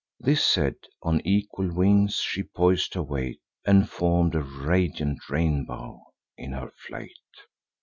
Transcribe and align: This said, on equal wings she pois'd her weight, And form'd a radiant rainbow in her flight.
This 0.19 0.43
said, 0.43 0.77
on 1.03 1.21
equal 1.23 1.71
wings 1.71 2.15
she 2.15 2.41
pois'd 2.41 2.95
her 2.95 3.03
weight, 3.03 3.37
And 3.67 3.87
form'd 3.87 4.33
a 4.33 4.41
radiant 4.41 5.29
rainbow 5.29 6.01
in 6.35 6.53
her 6.53 6.71
flight. 6.89 7.11